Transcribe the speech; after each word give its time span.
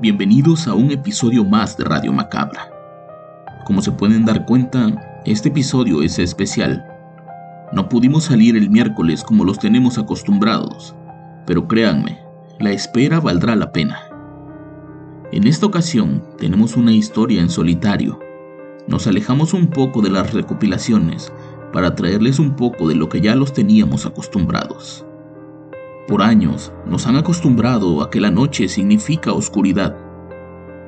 Bienvenidos 0.00 0.68
a 0.68 0.74
un 0.74 0.92
episodio 0.92 1.44
más 1.44 1.76
de 1.76 1.82
Radio 1.82 2.12
Macabra. 2.12 2.70
Como 3.66 3.82
se 3.82 3.90
pueden 3.90 4.24
dar 4.24 4.46
cuenta, 4.46 5.20
este 5.24 5.48
episodio 5.48 6.02
es 6.02 6.20
especial. 6.20 6.86
No 7.72 7.88
pudimos 7.88 8.26
salir 8.26 8.56
el 8.56 8.70
miércoles 8.70 9.24
como 9.24 9.44
los 9.44 9.58
tenemos 9.58 9.98
acostumbrados, 9.98 10.94
pero 11.46 11.66
créanme, 11.66 12.20
la 12.60 12.70
espera 12.70 13.18
valdrá 13.18 13.56
la 13.56 13.72
pena. 13.72 13.98
En 15.32 15.48
esta 15.48 15.66
ocasión 15.66 16.22
tenemos 16.38 16.76
una 16.76 16.92
historia 16.92 17.42
en 17.42 17.50
solitario. 17.50 18.20
Nos 18.86 19.08
alejamos 19.08 19.52
un 19.52 19.66
poco 19.66 20.00
de 20.00 20.10
las 20.10 20.32
recopilaciones 20.32 21.32
para 21.72 21.96
traerles 21.96 22.38
un 22.38 22.54
poco 22.54 22.86
de 22.86 22.94
lo 22.94 23.08
que 23.08 23.20
ya 23.20 23.34
los 23.34 23.52
teníamos 23.52 24.06
acostumbrados. 24.06 25.04
Por 26.08 26.22
años 26.22 26.72
nos 26.86 27.06
han 27.06 27.16
acostumbrado 27.16 28.02
a 28.02 28.08
que 28.08 28.18
la 28.18 28.30
noche 28.30 28.66
significa 28.68 29.34
oscuridad 29.34 29.94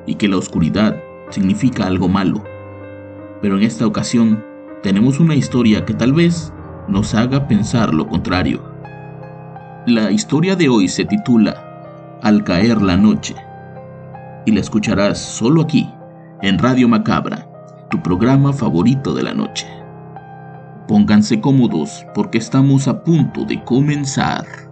y 0.07 0.15
que 0.15 0.27
la 0.27 0.37
oscuridad 0.37 0.97
significa 1.29 1.85
algo 1.85 2.09
malo. 2.09 2.43
Pero 3.39 3.55
en 3.55 3.61
esta 3.61 3.85
ocasión 3.85 4.43
tenemos 4.81 5.19
una 5.19 5.35
historia 5.35 5.85
que 5.85 5.93
tal 5.93 6.13
vez 6.13 6.51
nos 6.87 7.13
haga 7.13 7.47
pensar 7.47 7.93
lo 7.93 8.07
contrario. 8.07 8.63
La 9.85 10.09
historia 10.09 10.55
de 10.55 10.69
hoy 10.69 10.87
se 10.87 11.05
titula 11.05 12.19
Al 12.23 12.43
caer 12.43 12.81
la 12.81 12.97
noche 12.97 13.35
y 14.47 14.51
la 14.53 14.59
escucharás 14.59 15.19
solo 15.19 15.61
aquí, 15.61 15.87
en 16.41 16.57
Radio 16.57 16.87
Macabra, 16.87 17.47
tu 17.91 18.01
programa 18.01 18.53
favorito 18.53 19.13
de 19.13 19.21
la 19.21 19.35
noche. 19.35 19.67
Pónganse 20.87 21.39
cómodos 21.39 22.07
porque 22.15 22.39
estamos 22.39 22.87
a 22.87 23.03
punto 23.03 23.45
de 23.45 23.63
comenzar. 23.63 24.70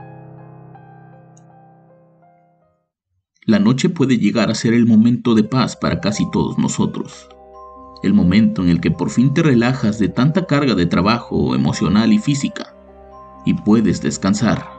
La 3.49 3.57
noche 3.57 3.89
puede 3.89 4.19
llegar 4.19 4.51
a 4.51 4.53
ser 4.53 4.75
el 4.75 4.85
momento 4.85 5.33
de 5.33 5.43
paz 5.43 5.75
para 5.75 6.01
casi 6.01 6.29
todos 6.29 6.59
nosotros. 6.59 7.27
El 8.03 8.13
momento 8.13 8.61
en 8.61 8.69
el 8.69 8.79
que 8.79 8.91
por 8.91 9.09
fin 9.09 9.33
te 9.33 9.41
relajas 9.41 9.97
de 9.97 10.07
tanta 10.07 10.45
carga 10.45 10.75
de 10.75 10.85
trabajo 10.85 11.55
emocional 11.55 12.13
y 12.13 12.19
física 12.19 12.75
y 13.47 13.55
puedes 13.55 14.03
descansar. 14.03 14.69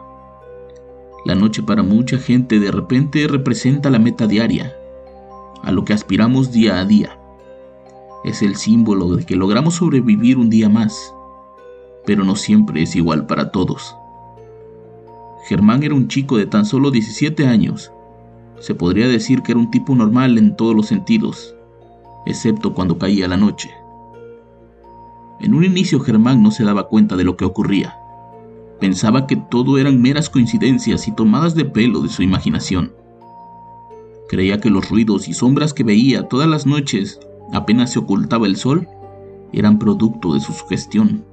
La 1.24 1.34
noche 1.34 1.64
para 1.64 1.82
mucha 1.82 2.16
gente 2.16 2.60
de 2.60 2.70
repente 2.70 3.26
representa 3.26 3.90
la 3.90 3.98
meta 3.98 4.28
diaria, 4.28 4.72
a 5.64 5.72
lo 5.72 5.84
que 5.84 5.92
aspiramos 5.92 6.52
día 6.52 6.78
a 6.78 6.84
día. 6.84 7.18
Es 8.22 8.40
el 8.40 8.54
símbolo 8.54 9.16
de 9.16 9.26
que 9.26 9.34
logramos 9.34 9.74
sobrevivir 9.74 10.38
un 10.38 10.48
día 10.48 10.68
más, 10.68 11.12
pero 12.06 12.22
no 12.22 12.36
siempre 12.36 12.82
es 12.82 12.94
igual 12.94 13.26
para 13.26 13.50
todos. 13.50 13.96
Germán 15.48 15.82
era 15.82 15.96
un 15.96 16.06
chico 16.06 16.36
de 16.36 16.46
tan 16.46 16.64
solo 16.64 16.92
17 16.92 17.48
años. 17.48 17.90
Se 18.60 18.74
podría 18.74 19.08
decir 19.08 19.42
que 19.42 19.52
era 19.52 19.60
un 19.60 19.70
tipo 19.70 19.94
normal 19.94 20.38
en 20.38 20.54
todos 20.54 20.76
los 20.76 20.86
sentidos, 20.86 21.54
excepto 22.26 22.74
cuando 22.74 22.98
caía 22.98 23.26
la 23.26 23.38
noche. 23.38 23.70
En 25.40 25.54
un 25.54 25.64
inicio 25.64 25.98
Germán 26.00 26.42
no 26.42 26.50
se 26.50 26.64
daba 26.64 26.88
cuenta 26.88 27.16
de 27.16 27.24
lo 27.24 27.36
que 27.36 27.46
ocurría. 27.46 27.96
Pensaba 28.78 29.26
que 29.26 29.36
todo 29.36 29.78
eran 29.78 30.02
meras 30.02 30.28
coincidencias 30.28 31.08
y 31.08 31.12
tomadas 31.12 31.54
de 31.54 31.64
pelo 31.64 32.00
de 32.00 32.10
su 32.10 32.22
imaginación. 32.22 32.92
Creía 34.28 34.60
que 34.60 34.70
los 34.70 34.90
ruidos 34.90 35.28
y 35.28 35.32
sombras 35.32 35.72
que 35.72 35.82
veía 35.82 36.28
todas 36.28 36.48
las 36.48 36.66
noches, 36.66 37.18
apenas 37.52 37.92
se 37.92 37.98
ocultaba 37.98 38.46
el 38.46 38.56
sol, 38.56 38.86
eran 39.52 39.78
producto 39.78 40.34
de 40.34 40.40
su 40.40 40.52
sugestión. 40.52 41.24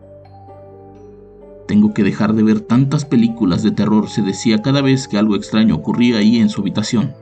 Tengo 1.67 1.93
que 1.93 2.03
dejar 2.03 2.33
de 2.33 2.43
ver 2.43 2.61
tantas 2.61 3.03
películas 3.03 3.61
de 3.61 3.71
terror, 3.71 4.09
se 4.09 4.21
decía 4.21 4.61
cada 4.61 4.81
vez 4.81 5.07
que 5.07 5.17
algo 5.17 5.35
extraño 5.35 5.75
ocurría 5.75 6.19
ahí 6.19 6.37
en 6.37 6.49
su 6.49 6.61
habitación. 6.61 7.13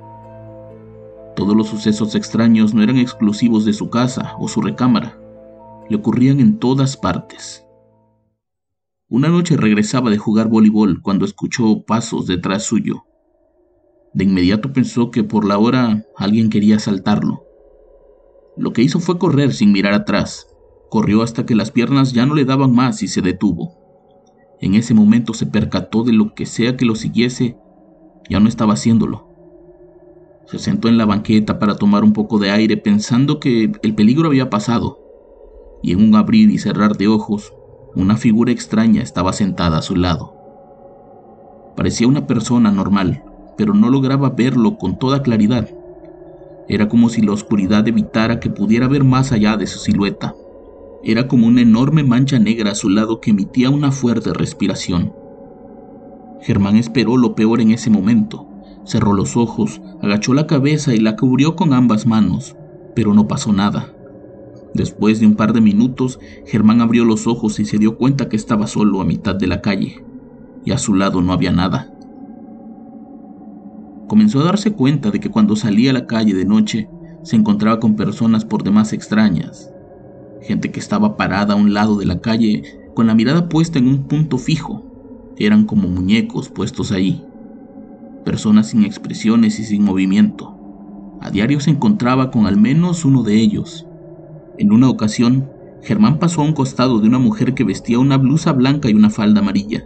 Todos 1.36 1.56
los 1.56 1.68
sucesos 1.68 2.14
extraños 2.14 2.74
no 2.74 2.84
eran 2.84 2.98
exclusivos 2.98 3.66
de 3.66 3.74
su 3.74 3.90
casa 3.90 4.36
o 4.40 4.48
su 4.48 4.62
recámara, 4.62 5.18
le 5.90 5.98
ocurrían 5.98 6.40
en 6.40 6.60
todas 6.60 6.96
partes. 6.96 7.66
Una 9.10 9.30
noche 9.30 9.58
regresaba 9.58 10.10
de 10.12 10.18
jugar 10.18 10.48
voleibol 10.48 11.02
cuando 11.02 11.26
escuchó 11.26 11.84
pasos 11.84 12.28
detrás 12.28 12.64
suyo. 12.64 13.04
De 14.14 14.24
inmediato 14.24 14.74
pensó 14.74 15.12
que 15.12 15.24
por 15.24 15.46
la 15.46 15.58
hora 15.58 16.06
alguien 16.16 16.50
quería 16.50 16.78
asaltarlo. 16.78 17.44
Lo 18.58 18.74
que 18.74 18.82
hizo 18.82 19.00
fue 19.00 19.18
correr 19.20 19.54
sin 19.54 19.72
mirar 19.72 19.94
atrás. 19.94 20.48
Corrió 20.90 21.22
hasta 21.22 21.46
que 21.46 21.56
las 21.56 21.72
piernas 21.72 22.14
ya 22.14 22.26
no 22.26 22.36
le 22.36 22.46
daban 22.46 22.74
más 22.74 23.04
y 23.04 23.08
se 23.08 23.22
detuvo. 23.22 23.85
En 24.62 24.76
ese 24.76 24.94
momento 24.94 25.34
se 25.34 25.46
percató 25.46 26.04
de 26.04 26.14
lo 26.14 26.34
que 26.34 26.46
sea 26.46 26.78
que 26.78 26.86
lo 26.86 26.96
siguiese, 26.96 27.58
ya 28.30 28.40
no 28.40 28.48
estaba 28.48 28.74
haciéndolo. 28.74 29.28
Se 30.48 30.60
sentó 30.60 30.88
en 30.88 30.98
la 30.98 31.06
banqueta 31.06 31.60
para 31.60 31.76
tomar 31.76 32.04
un 32.04 32.14
poco 32.14 32.40
de 32.40 32.52
aire 32.52 32.78
pensando 32.78 33.40
que 33.40 33.72
el 33.82 33.96
peligro 33.96 34.28
había 34.28 34.50
pasado, 34.50 35.00
y 35.82 35.92
en 35.92 36.02
un 36.02 36.16
abrir 36.16 36.50
y 36.50 36.58
cerrar 36.58 36.98
de 36.98 37.08
ojos 37.08 37.54
una 37.96 38.18
figura 38.18 38.52
extraña 38.52 39.02
estaba 39.02 39.34
sentada 39.34 39.78
a 39.78 39.82
su 39.82 39.96
lado. 39.96 40.34
Parecía 41.76 42.08
una 42.08 42.28
persona 42.28 42.72
normal, 42.72 43.24
pero 43.58 43.74
no 43.74 43.90
lograba 43.90 44.30
verlo 44.30 44.78
con 44.78 45.00
toda 45.00 45.24
claridad. 45.24 45.70
Era 46.68 46.90
como 46.90 47.10
si 47.10 47.22
la 47.22 47.32
oscuridad 47.32 47.88
evitara 47.88 48.40
que 48.40 48.50
pudiera 48.50 48.88
ver 48.88 49.04
más 49.04 49.32
allá 49.32 49.56
de 49.58 49.68
su 49.68 49.80
silueta. 49.80 50.36
Era 51.08 51.28
como 51.28 51.46
una 51.46 51.62
enorme 51.62 52.04
mancha 52.04 52.40
negra 52.40 52.72
a 52.72 52.76
su 52.76 52.90
lado 52.90 53.22
que 53.22 53.30
emitía 53.30 53.70
una 53.70 53.92
fuerte 53.92 54.34
respiración. 54.34 55.14
Germán 56.42 56.78
esperó 56.78 57.16
lo 57.16 57.36
peor 57.36 57.62
en 57.62 57.70
ese 57.70 57.92
momento. 57.92 58.48
Cerró 58.86 59.14
los 59.14 59.38
ojos, 59.38 59.82
agachó 60.02 60.34
la 60.34 60.48
cabeza 60.48 60.96
y 60.96 60.98
la 60.98 61.16
cubrió 61.16 61.56
con 61.56 61.74
ambas 61.74 62.08
manos, 62.08 62.56
pero 62.96 63.14
no 63.14 63.28
pasó 63.28 63.54
nada. 63.54 63.94
Después 64.74 65.20
de 65.20 65.28
un 65.28 65.36
par 65.36 65.54
de 65.54 65.62
minutos, 65.62 66.20
Germán 66.48 66.82
abrió 66.82 67.06
los 67.06 67.28
ojos 67.28 67.60
y 67.60 67.66
se 67.66 67.78
dio 67.78 67.98
cuenta 67.98 68.28
que 68.28 68.36
estaba 68.36 68.66
solo 68.66 69.00
a 69.00 69.06
mitad 69.06 69.36
de 69.36 69.46
la 69.46 69.62
calle, 69.62 70.04
y 70.66 70.72
a 70.72 70.80
su 70.80 70.96
lado 70.96 71.22
no 71.22 71.34
había 71.34 71.52
nada. 71.52 71.94
Comenzó 74.08 74.40
a 74.40 74.46
darse 74.46 74.74
cuenta 74.74 75.12
de 75.12 75.20
que 75.20 75.30
cuando 75.30 75.56
salía 75.56 75.92
a 75.92 75.94
la 75.94 76.08
calle 76.08 76.34
de 76.34 76.46
noche, 76.46 76.90
se 77.22 77.36
encontraba 77.36 77.80
con 77.80 77.96
personas 77.96 78.44
por 78.44 78.64
demás 78.64 78.92
extrañas, 78.92 79.72
gente 80.46 80.72
que 80.72 80.80
estaba 80.80 81.18
parada 81.18 81.54
a 81.54 81.58
un 81.58 81.74
lado 81.74 81.98
de 81.98 82.06
la 82.06 82.22
calle 82.22 82.64
con 82.94 83.08
la 83.08 83.16
mirada 83.16 83.50
puesta 83.50 83.80
en 83.80 83.88
un 83.88 84.04
punto 84.08 84.38
fijo. 84.38 84.84
Eran 85.38 85.66
como 85.66 85.90
muñecos 85.90 86.50
puestos 86.50 86.92
ahí, 86.92 87.24
personas 88.24 88.68
sin 88.68 88.84
expresiones 88.84 89.60
y 89.60 89.66
sin 89.66 89.84
movimiento. 89.84 90.58
A 91.22 91.30
diario 91.30 91.60
se 91.60 91.72
encontraba 91.72 92.32
con 92.32 92.46
al 92.46 92.58
menos 92.58 93.04
uno 93.04 93.24
de 93.24 93.36
ellos, 93.36 93.86
en 94.58 94.72
una 94.72 94.90
ocasión, 94.90 95.50
Germán 95.84 96.18
pasó 96.18 96.42
a 96.42 96.46
un 96.46 96.54
costado 96.54 97.00
de 97.00 97.08
una 97.08 97.20
mujer 97.20 97.54
que 97.54 97.66
vestía 97.66 98.00
una 98.00 98.18
blusa 98.18 98.54
blanca 98.54 98.90
y 98.90 98.94
una 98.94 99.10
falda 99.10 99.42
amarilla. 99.42 99.86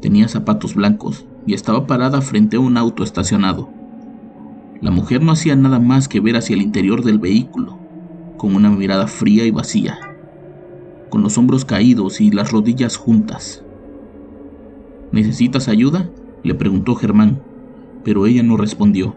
Tenía 0.00 0.26
zapatos 0.26 0.74
blancos 0.74 1.26
y 1.46 1.52
estaba 1.52 1.86
parada 1.86 2.22
frente 2.22 2.56
a 2.56 2.60
un 2.60 2.78
auto 2.78 3.04
estacionado. 3.04 3.68
La 4.80 4.90
mujer 4.90 5.22
no 5.22 5.32
hacía 5.32 5.54
nada 5.54 5.78
más 5.78 6.08
que 6.08 6.20
ver 6.20 6.36
hacia 6.36 6.54
el 6.54 6.62
interior 6.62 7.04
del 7.04 7.18
vehículo, 7.18 7.78
con 8.40 8.56
una 8.56 8.70
mirada 8.70 9.06
fría 9.06 9.44
y 9.44 9.50
vacía, 9.50 9.98
con 11.10 11.22
los 11.22 11.36
hombros 11.36 11.66
caídos 11.66 12.22
y 12.22 12.30
las 12.30 12.52
rodillas 12.52 12.96
juntas. 12.96 13.62
¿Necesitas 15.12 15.68
ayuda? 15.68 16.08
le 16.42 16.54
preguntó 16.54 16.94
Germán, 16.94 17.42
pero 18.02 18.26
ella 18.26 18.42
no 18.42 18.56
respondió, 18.56 19.14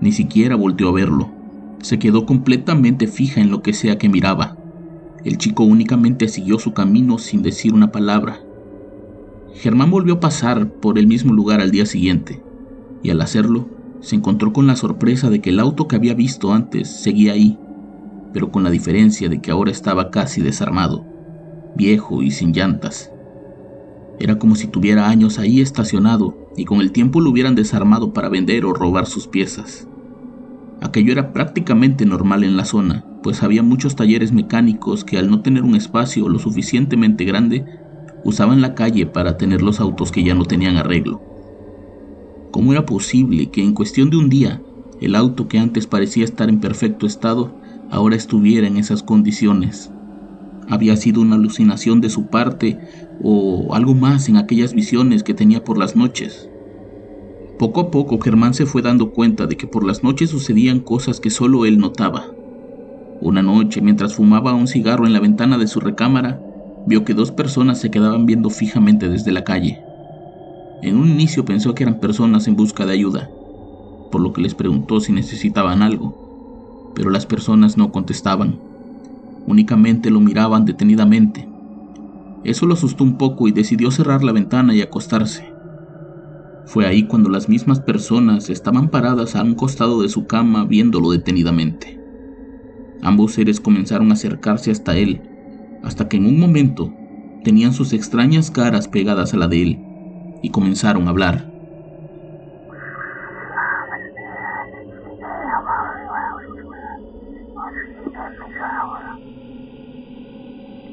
ni 0.00 0.12
siquiera 0.12 0.54
volteó 0.54 0.90
a 0.90 0.92
verlo. 0.92 1.28
Se 1.82 1.98
quedó 1.98 2.24
completamente 2.24 3.08
fija 3.08 3.40
en 3.40 3.50
lo 3.50 3.62
que 3.62 3.72
sea 3.72 3.98
que 3.98 4.08
miraba. 4.08 4.56
El 5.24 5.38
chico 5.38 5.64
únicamente 5.64 6.28
siguió 6.28 6.60
su 6.60 6.72
camino 6.72 7.18
sin 7.18 7.42
decir 7.42 7.74
una 7.74 7.90
palabra. 7.90 8.42
Germán 9.54 9.90
volvió 9.90 10.14
a 10.14 10.20
pasar 10.20 10.70
por 10.70 11.00
el 11.00 11.08
mismo 11.08 11.34
lugar 11.34 11.60
al 11.60 11.72
día 11.72 11.84
siguiente, 11.84 12.40
y 13.02 13.10
al 13.10 13.20
hacerlo, 13.22 13.66
se 13.98 14.14
encontró 14.14 14.52
con 14.52 14.68
la 14.68 14.76
sorpresa 14.76 15.30
de 15.30 15.40
que 15.40 15.50
el 15.50 15.58
auto 15.58 15.88
que 15.88 15.96
había 15.96 16.14
visto 16.14 16.52
antes 16.52 16.88
seguía 16.88 17.32
ahí, 17.32 17.58
pero 18.36 18.50
con 18.50 18.64
la 18.64 18.70
diferencia 18.70 19.30
de 19.30 19.40
que 19.40 19.50
ahora 19.50 19.70
estaba 19.70 20.10
casi 20.10 20.42
desarmado, 20.42 21.06
viejo 21.74 22.22
y 22.22 22.30
sin 22.30 22.52
llantas. 22.52 23.10
Era 24.20 24.38
como 24.38 24.56
si 24.56 24.66
tuviera 24.66 25.08
años 25.08 25.38
ahí 25.38 25.62
estacionado 25.62 26.50
y 26.54 26.66
con 26.66 26.82
el 26.82 26.92
tiempo 26.92 27.22
lo 27.22 27.30
hubieran 27.30 27.54
desarmado 27.54 28.12
para 28.12 28.28
vender 28.28 28.66
o 28.66 28.74
robar 28.74 29.06
sus 29.06 29.26
piezas. 29.26 29.88
Aquello 30.82 31.12
era 31.12 31.32
prácticamente 31.32 32.04
normal 32.04 32.44
en 32.44 32.58
la 32.58 32.66
zona, 32.66 33.06
pues 33.22 33.42
había 33.42 33.62
muchos 33.62 33.96
talleres 33.96 34.32
mecánicos 34.32 35.02
que 35.02 35.16
al 35.16 35.30
no 35.30 35.40
tener 35.40 35.62
un 35.62 35.74
espacio 35.74 36.28
lo 36.28 36.38
suficientemente 36.38 37.24
grande, 37.24 37.64
usaban 38.22 38.60
la 38.60 38.74
calle 38.74 39.06
para 39.06 39.38
tener 39.38 39.62
los 39.62 39.80
autos 39.80 40.12
que 40.12 40.22
ya 40.22 40.34
no 40.34 40.44
tenían 40.44 40.76
arreglo. 40.76 41.22
¿Cómo 42.50 42.72
era 42.72 42.84
posible 42.84 43.50
que 43.50 43.62
en 43.62 43.72
cuestión 43.72 44.10
de 44.10 44.18
un 44.18 44.28
día 44.28 44.60
el 45.00 45.14
auto 45.14 45.48
que 45.48 45.58
antes 45.58 45.86
parecía 45.86 46.24
estar 46.24 46.50
en 46.50 46.60
perfecto 46.60 47.06
estado 47.06 47.64
ahora 47.90 48.16
estuviera 48.16 48.66
en 48.66 48.76
esas 48.76 49.02
condiciones? 49.02 49.90
¿Había 50.68 50.96
sido 50.96 51.20
una 51.20 51.36
alucinación 51.36 52.00
de 52.00 52.10
su 52.10 52.26
parte 52.26 52.78
o 53.22 53.74
algo 53.74 53.94
más 53.94 54.28
en 54.28 54.36
aquellas 54.36 54.74
visiones 54.74 55.22
que 55.22 55.34
tenía 55.34 55.62
por 55.62 55.78
las 55.78 55.94
noches? 55.94 56.50
Poco 57.58 57.80
a 57.80 57.90
poco 57.90 58.18
Germán 58.20 58.52
se 58.52 58.66
fue 58.66 58.82
dando 58.82 59.12
cuenta 59.12 59.46
de 59.46 59.56
que 59.56 59.66
por 59.66 59.84
las 59.84 60.02
noches 60.02 60.30
sucedían 60.30 60.80
cosas 60.80 61.20
que 61.20 61.30
solo 61.30 61.64
él 61.64 61.78
notaba. 61.78 62.26
Una 63.20 63.42
noche, 63.42 63.80
mientras 63.80 64.14
fumaba 64.14 64.52
un 64.52 64.66
cigarro 64.66 65.06
en 65.06 65.14
la 65.14 65.20
ventana 65.20 65.56
de 65.56 65.66
su 65.66 65.80
recámara, 65.80 66.40
vio 66.86 67.04
que 67.04 67.14
dos 67.14 67.30
personas 67.30 67.78
se 67.78 67.90
quedaban 67.90 68.26
viendo 68.26 68.50
fijamente 68.50 69.08
desde 69.08 69.32
la 69.32 69.44
calle. 69.44 69.80
En 70.82 70.98
un 70.98 71.08
inicio 71.08 71.44
pensó 71.46 71.74
que 71.74 71.84
eran 71.84 71.98
personas 71.98 72.46
en 72.46 72.56
busca 72.56 72.84
de 72.84 72.92
ayuda, 72.92 73.30
por 74.12 74.20
lo 74.20 74.34
que 74.34 74.42
les 74.42 74.54
preguntó 74.54 75.00
si 75.00 75.12
necesitaban 75.12 75.80
algo, 75.80 76.25
pero 76.96 77.10
las 77.10 77.26
personas 77.26 77.76
no 77.76 77.92
contestaban, 77.92 78.58
únicamente 79.46 80.10
lo 80.10 80.18
miraban 80.18 80.64
detenidamente. 80.64 81.46
Eso 82.42 82.64
lo 82.64 82.72
asustó 82.72 83.04
un 83.04 83.18
poco 83.18 83.46
y 83.46 83.52
decidió 83.52 83.90
cerrar 83.90 84.24
la 84.24 84.32
ventana 84.32 84.74
y 84.74 84.80
acostarse. 84.80 85.44
Fue 86.64 86.86
ahí 86.86 87.06
cuando 87.06 87.28
las 87.28 87.50
mismas 87.50 87.80
personas 87.80 88.48
estaban 88.48 88.88
paradas 88.88 89.36
a 89.36 89.42
un 89.42 89.54
costado 89.54 90.00
de 90.00 90.08
su 90.08 90.26
cama 90.26 90.64
viéndolo 90.64 91.10
detenidamente. 91.10 92.00
Ambos 93.02 93.34
seres 93.34 93.60
comenzaron 93.60 94.10
a 94.10 94.14
acercarse 94.14 94.70
hasta 94.70 94.96
él, 94.96 95.20
hasta 95.82 96.08
que 96.08 96.16
en 96.16 96.24
un 96.24 96.40
momento 96.40 96.92
tenían 97.44 97.74
sus 97.74 97.92
extrañas 97.92 98.50
caras 98.50 98.88
pegadas 98.88 99.34
a 99.34 99.36
la 99.36 99.48
de 99.48 99.62
él 99.62 99.78
y 100.42 100.48
comenzaron 100.48 101.06
a 101.06 101.10
hablar. 101.10 101.55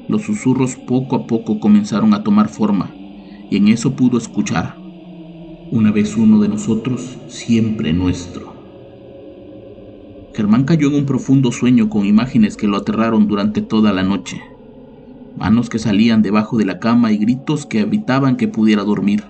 Los 0.08 0.22
susurros 0.22 0.76
poco 0.76 1.16
a 1.16 1.26
poco 1.26 1.60
comenzaron 1.60 2.14
a 2.14 2.22
tomar 2.22 2.48
forma 2.48 2.94
y 3.50 3.56
en 3.56 3.68
eso 3.68 3.94
pudo 3.94 4.18
escuchar 4.18 4.84
una 5.74 5.90
vez 5.90 6.16
uno 6.16 6.38
de 6.40 6.48
nosotros, 6.48 7.18
siempre 7.26 7.92
nuestro. 7.92 8.54
Germán 10.32 10.64
cayó 10.64 10.86
en 10.88 10.94
un 10.94 11.06
profundo 11.06 11.50
sueño 11.50 11.88
con 11.88 12.06
imágenes 12.06 12.56
que 12.56 12.68
lo 12.68 12.76
aterraron 12.76 13.26
durante 13.26 13.60
toda 13.60 13.92
la 13.92 14.04
noche. 14.04 14.40
Manos 15.36 15.70
que 15.70 15.80
salían 15.80 16.22
debajo 16.22 16.58
de 16.58 16.64
la 16.64 16.78
cama 16.78 17.10
y 17.10 17.18
gritos 17.18 17.66
que 17.66 17.80
evitaban 17.80 18.36
que 18.36 18.46
pudiera 18.46 18.84
dormir. 18.84 19.24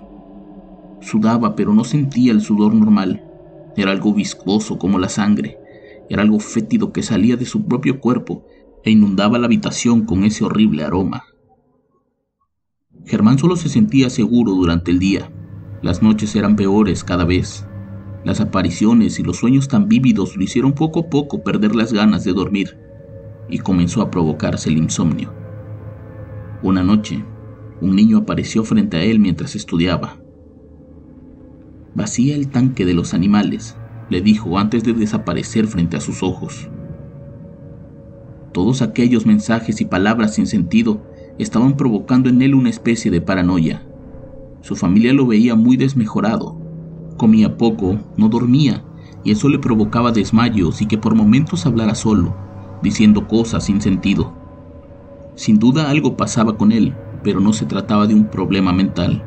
Sudaba, 1.01 1.55
pero 1.55 1.73
no 1.73 1.83
sentía 1.83 2.31
el 2.31 2.41
sudor 2.41 2.75
normal. 2.75 3.23
Era 3.75 3.91
algo 3.91 4.13
viscoso 4.13 4.77
como 4.77 4.99
la 4.99 5.09
sangre. 5.09 5.57
Era 6.09 6.21
algo 6.21 6.39
fétido 6.39 6.91
que 6.91 7.01
salía 7.01 7.37
de 7.37 7.45
su 7.45 7.65
propio 7.65 7.99
cuerpo 7.99 8.43
e 8.85 8.91
inundaba 8.91 9.37
la 9.37 9.47
habitación 9.47 10.05
con 10.05 10.23
ese 10.23 10.45
horrible 10.45 10.83
aroma. 10.83 11.23
Germán 13.05 13.37
solo 13.37 13.55
se 13.55 13.67
sentía 13.67 14.09
seguro 14.09 14.53
durante 14.53 14.91
el 14.91 14.99
día, 14.99 15.31
las 15.81 16.01
noches 16.01 16.35
eran 16.35 16.55
peores 16.55 17.03
cada 17.03 17.25
vez. 17.25 17.67
Las 18.23 18.41
apariciones 18.41 19.19
y 19.19 19.23
los 19.23 19.37
sueños 19.37 19.67
tan 19.67 19.87
vívidos 19.87 20.35
lo 20.35 20.43
hicieron 20.43 20.73
poco 20.73 21.01
a 21.01 21.09
poco 21.09 21.43
perder 21.43 21.75
las 21.75 21.93
ganas 21.93 22.23
de 22.23 22.33
dormir 22.33 22.77
y 23.49 23.59
comenzó 23.59 24.01
a 24.01 24.09
provocarse 24.09 24.69
el 24.69 24.77
insomnio. 24.77 25.31
Una 26.63 26.83
noche, 26.83 27.23
un 27.81 27.95
niño 27.95 28.17
apareció 28.17 28.63
frente 28.63 28.97
a 28.97 29.03
él 29.03 29.19
mientras 29.19 29.55
estudiaba. 29.55 30.17
Vacía 31.93 32.35
el 32.35 32.49
tanque 32.49 32.85
de 32.85 32.95
los 32.95 33.13
animales, 33.13 33.77
le 34.09 34.21
dijo 34.21 34.57
antes 34.57 34.83
de 34.83 34.93
desaparecer 34.93 35.67
frente 35.67 35.97
a 35.97 36.01
sus 36.01 36.23
ojos. 36.23 36.69
Todos 38.55 38.81
aquellos 38.81 39.25
mensajes 39.25 39.81
y 39.81 39.85
palabras 39.85 40.35
sin 40.35 40.47
sentido 40.47 41.01
estaban 41.37 41.75
provocando 41.75 42.29
en 42.29 42.41
él 42.41 42.55
una 42.55 42.69
especie 42.69 43.11
de 43.11 43.19
paranoia. 43.19 43.85
Su 44.61 44.77
familia 44.77 45.11
lo 45.11 45.27
veía 45.27 45.55
muy 45.55 45.75
desmejorado. 45.75 46.57
Comía 47.17 47.57
poco, 47.57 47.99
no 48.15 48.29
dormía, 48.29 48.81
y 49.25 49.31
eso 49.31 49.49
le 49.49 49.59
provocaba 49.59 50.13
desmayos 50.13 50.81
y 50.81 50.85
que 50.85 50.97
por 50.97 51.15
momentos 51.15 51.65
hablara 51.65 51.95
solo, 51.95 52.33
diciendo 52.81 53.27
cosas 53.27 53.65
sin 53.65 53.81
sentido. 53.81 54.31
Sin 55.35 55.59
duda 55.59 55.89
algo 55.89 56.15
pasaba 56.15 56.55
con 56.55 56.71
él, 56.71 56.95
pero 57.23 57.41
no 57.41 57.51
se 57.51 57.65
trataba 57.65 58.07
de 58.07 58.13
un 58.13 58.29
problema 58.29 58.71
mental, 58.71 59.21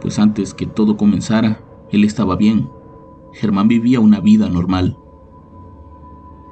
pues 0.00 0.18
antes 0.18 0.54
que 0.54 0.64
todo 0.64 0.96
comenzara, 0.96 1.60
él 1.90 2.02
estaba 2.02 2.34
bien. 2.34 2.70
Germán 3.34 3.68
vivía 3.68 4.00
una 4.00 4.20
vida 4.20 4.48
normal. 4.48 4.96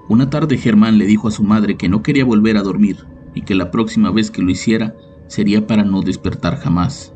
Una 0.08 0.30
tarde 0.30 0.58
Germán 0.58 0.98
le 0.98 1.06
dijo 1.06 1.28
a 1.28 1.30
su 1.30 1.44
madre 1.44 1.76
que 1.76 1.88
no 1.88 2.02
quería 2.02 2.24
volver 2.24 2.56
a 2.56 2.62
dormir 2.62 3.06
y 3.34 3.42
que 3.42 3.54
la 3.54 3.70
próxima 3.70 4.10
vez 4.10 4.32
que 4.32 4.42
lo 4.42 4.50
hiciera 4.50 4.96
sería 5.28 5.66
para 5.68 5.84
no 5.84 6.02
despertar 6.02 6.58
jamás. 6.58 7.14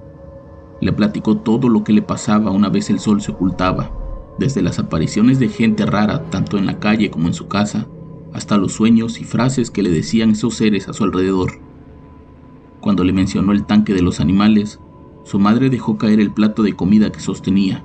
Le 0.80 0.92
platicó 0.92 1.38
todo 1.38 1.68
lo 1.68 1.82
que 1.82 1.92
le 1.92 2.02
pasaba 2.02 2.52
una 2.52 2.68
vez 2.68 2.88
el 2.88 3.00
sol 3.00 3.20
se 3.20 3.32
ocultaba, 3.32 3.90
desde 4.38 4.62
las 4.62 4.78
apariciones 4.78 5.40
de 5.40 5.48
gente 5.48 5.84
rara 5.84 6.30
tanto 6.30 6.58
en 6.58 6.66
la 6.66 6.78
calle 6.78 7.10
como 7.10 7.26
en 7.26 7.34
su 7.34 7.48
casa, 7.48 7.88
hasta 8.32 8.56
los 8.56 8.72
sueños 8.72 9.20
y 9.20 9.24
frases 9.24 9.70
que 9.70 9.82
le 9.82 9.90
decían 9.90 10.30
esos 10.30 10.54
seres 10.54 10.88
a 10.88 10.92
su 10.92 11.02
alrededor. 11.02 11.58
Cuando 12.80 13.02
le 13.02 13.12
mencionó 13.12 13.50
el 13.50 13.64
tanque 13.66 13.94
de 13.94 14.02
los 14.02 14.20
animales, 14.20 14.78
su 15.24 15.40
madre 15.40 15.70
dejó 15.70 15.98
caer 15.98 16.20
el 16.20 16.32
plato 16.32 16.62
de 16.62 16.74
comida 16.74 17.10
que 17.10 17.18
sostenía. 17.18 17.82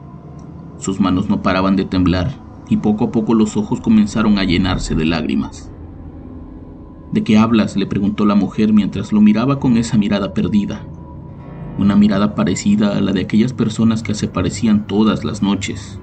Sus 0.77 0.99
manos 0.99 1.27
no 1.27 1.41
paraban 1.41 1.75
de 1.75 1.85
temblar 1.85 2.50
y 2.71 2.77
poco 2.77 3.05
a 3.05 3.11
poco 3.11 3.35
los 3.35 3.55
ojos 3.55 3.81
comenzaron 3.81 4.39
a 4.39 4.43
llenarse 4.43 4.95
de 4.95 5.05
lágrimas. 5.05 5.71
¿De 7.11 7.23
qué 7.23 7.37
hablas? 7.37 7.75
le 7.75 7.85
preguntó 7.85 8.25
la 8.25 8.33
mujer 8.33 8.73
mientras 8.73 9.11
lo 9.11 9.21
miraba 9.21 9.59
con 9.59 9.77
esa 9.77 9.99
mirada 9.99 10.33
perdida 10.33 10.83
una 11.77 11.95
mirada 11.95 12.35
parecida 12.35 12.97
a 12.97 13.01
la 13.01 13.11
de 13.11 13.21
aquellas 13.21 13.53
personas 13.53 14.03
que 14.03 14.13
se 14.13 14.27
parecían 14.27 14.87
todas 14.87 15.23
las 15.23 15.41
noches. 15.41 15.99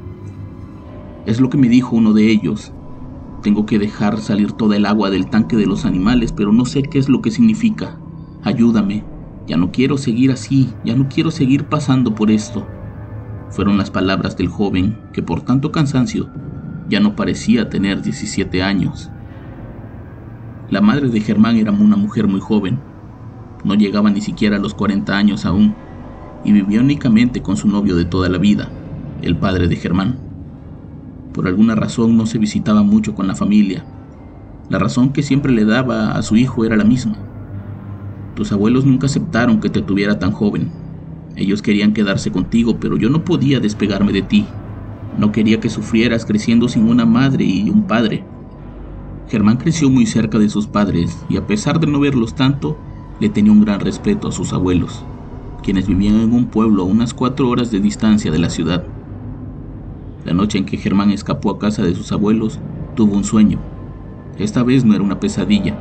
Es 1.26 1.40
lo 1.40 1.50
que 1.50 1.58
me 1.58 1.68
dijo 1.68 1.96
uno 1.96 2.12
de 2.12 2.30
ellos. 2.30 2.72
Tengo 3.42 3.66
que 3.66 3.78
dejar 3.78 4.18
salir 4.18 4.52
toda 4.52 4.76
el 4.76 4.86
agua 4.86 5.10
del 5.10 5.30
tanque 5.30 5.56
de 5.56 5.66
los 5.66 5.84
animales, 5.84 6.32
pero 6.32 6.52
no 6.52 6.64
sé 6.64 6.82
qué 6.82 6.98
es 6.98 7.08
lo 7.08 7.22
que 7.22 7.30
significa. 7.30 7.98
Ayúdame. 8.42 9.04
Ya 9.46 9.56
no 9.56 9.70
quiero 9.70 9.96
seguir 9.96 10.30
así, 10.30 10.74
ya 10.84 10.94
no 10.94 11.08
quiero 11.08 11.30
seguir 11.30 11.64
pasando 11.64 12.14
por 12.14 12.30
esto. 12.30 12.66
Fueron 13.50 13.78
las 13.78 13.90
palabras 13.90 14.36
del 14.36 14.48
joven, 14.48 14.98
que 15.12 15.22
por 15.22 15.40
tanto 15.42 15.72
cansancio 15.72 16.28
ya 16.88 17.00
no 17.00 17.16
parecía 17.16 17.68
tener 17.68 18.02
17 18.02 18.62
años. 18.62 19.10
La 20.70 20.80
madre 20.80 21.08
de 21.08 21.20
Germán 21.20 21.56
era 21.56 21.72
una 21.72 21.96
mujer 21.96 22.28
muy 22.28 22.40
joven, 22.40 22.78
no 23.64 23.74
llegaba 23.74 24.10
ni 24.10 24.20
siquiera 24.20 24.56
a 24.56 24.60
los 24.60 24.74
40 24.74 25.16
años 25.16 25.44
aún 25.44 25.74
y 26.44 26.52
vivía 26.52 26.80
únicamente 26.80 27.42
con 27.42 27.56
su 27.56 27.68
novio 27.68 27.96
de 27.96 28.04
toda 28.04 28.28
la 28.28 28.38
vida, 28.38 28.70
el 29.22 29.36
padre 29.36 29.68
de 29.68 29.76
Germán. 29.76 30.18
Por 31.32 31.46
alguna 31.46 31.74
razón 31.74 32.16
no 32.16 32.26
se 32.26 32.38
visitaba 32.38 32.82
mucho 32.82 33.14
con 33.14 33.26
la 33.26 33.34
familia. 33.34 33.84
La 34.68 34.78
razón 34.78 35.12
que 35.12 35.22
siempre 35.22 35.52
le 35.52 35.64
daba 35.64 36.12
a 36.12 36.22
su 36.22 36.36
hijo 36.36 36.64
era 36.64 36.76
la 36.76 36.84
misma. 36.84 37.16
Tus 38.34 38.52
abuelos 38.52 38.84
nunca 38.84 39.06
aceptaron 39.06 39.60
que 39.60 39.70
te 39.70 39.82
tuviera 39.82 40.18
tan 40.18 40.32
joven. 40.32 40.70
Ellos 41.36 41.62
querían 41.62 41.92
quedarse 41.92 42.30
contigo, 42.30 42.78
pero 42.78 42.96
yo 42.96 43.08
no 43.10 43.24
podía 43.24 43.60
despegarme 43.60 44.12
de 44.12 44.22
ti. 44.22 44.46
No 45.18 45.32
quería 45.32 45.58
que 45.58 45.68
sufrieras 45.68 46.24
creciendo 46.24 46.68
sin 46.68 46.88
una 46.88 47.04
madre 47.04 47.44
y 47.44 47.68
un 47.68 47.82
padre. 47.82 48.24
Germán 49.28 49.56
creció 49.56 49.90
muy 49.90 50.06
cerca 50.06 50.38
de 50.38 50.48
sus 50.48 50.68
padres 50.68 51.18
y 51.28 51.36
a 51.36 51.46
pesar 51.46 51.80
de 51.80 51.88
no 51.88 51.98
verlos 51.98 52.34
tanto, 52.34 52.78
le 53.20 53.28
tenía 53.28 53.50
un 53.50 53.64
gran 53.64 53.80
respeto 53.80 54.28
a 54.28 54.32
sus 54.32 54.52
abuelos, 54.52 55.04
quienes 55.62 55.88
vivían 55.88 56.20
en 56.20 56.32
un 56.32 56.46
pueblo 56.46 56.82
a 56.82 56.86
unas 56.86 57.12
cuatro 57.14 57.48
horas 57.48 57.72
de 57.72 57.80
distancia 57.80 58.30
de 58.30 58.38
la 58.38 58.48
ciudad. 58.48 58.84
La 60.24 60.34
noche 60.34 60.58
en 60.58 60.64
que 60.66 60.76
Germán 60.76 61.10
escapó 61.10 61.50
a 61.50 61.58
casa 61.58 61.82
de 61.82 61.96
sus 61.96 62.12
abuelos, 62.12 62.60
tuvo 62.94 63.16
un 63.16 63.24
sueño. 63.24 63.58
Esta 64.38 64.62
vez 64.62 64.84
no 64.84 64.94
era 64.94 65.02
una 65.02 65.18
pesadilla. 65.18 65.76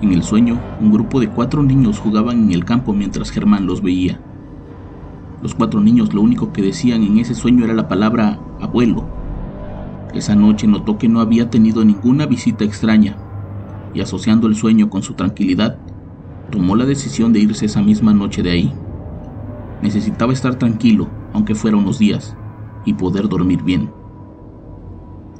En 0.00 0.12
el 0.12 0.22
sueño, 0.22 0.60
un 0.80 0.92
grupo 0.92 1.18
de 1.18 1.28
cuatro 1.28 1.64
niños 1.64 1.98
jugaban 1.98 2.44
en 2.44 2.52
el 2.52 2.64
campo 2.64 2.92
mientras 2.92 3.30
Germán 3.30 3.66
los 3.66 3.82
veía. 3.82 4.20
Los 5.42 5.56
cuatro 5.56 5.80
niños 5.80 6.14
lo 6.14 6.22
único 6.22 6.52
que 6.52 6.62
decían 6.62 7.02
en 7.02 7.18
ese 7.18 7.34
sueño 7.34 7.64
era 7.64 7.74
la 7.74 7.88
palabra 7.88 8.38
abuelo. 8.60 9.04
Esa 10.14 10.36
noche 10.36 10.68
notó 10.68 10.98
que 10.98 11.08
no 11.08 11.20
había 11.20 11.50
tenido 11.50 11.84
ninguna 11.84 12.26
visita 12.26 12.64
extraña, 12.64 13.16
y 13.92 14.00
asociando 14.00 14.46
el 14.46 14.54
sueño 14.54 14.88
con 14.88 15.02
su 15.02 15.14
tranquilidad, 15.14 15.78
tomó 16.50 16.76
la 16.76 16.86
decisión 16.86 17.32
de 17.32 17.40
irse 17.40 17.66
esa 17.66 17.82
misma 17.82 18.14
noche 18.14 18.42
de 18.42 18.52
ahí. 18.52 18.72
Necesitaba 19.82 20.32
estar 20.32 20.54
tranquilo, 20.54 21.08
aunque 21.32 21.56
fuera 21.56 21.76
unos 21.76 21.98
días, 21.98 22.36
y 22.84 22.94
poder 22.94 23.28
dormir 23.28 23.64
bien. 23.64 23.90